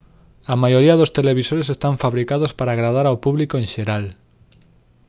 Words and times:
a 0.53 0.55
maioría 0.63 0.99
dos 1.01 1.13
televisores 1.19 1.67
están 1.75 1.95
fabricados 2.03 2.51
para 2.57 2.73
agradar 2.75 3.05
ao 3.07 3.21
público 3.25 3.55
en 3.57 3.65
xeral 3.73 4.05